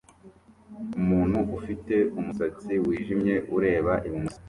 [0.99, 4.39] Umuntu ufite umusatsi wijimye ureba ibumoso